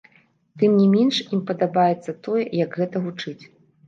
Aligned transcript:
Тым 0.59 0.71
не 0.77 0.85
менш, 0.93 1.19
ім 1.37 1.43
падабаецца 1.49 2.15
тое, 2.29 2.43
як 2.63 2.79
гэта 2.81 3.03
гучыць. 3.05 3.39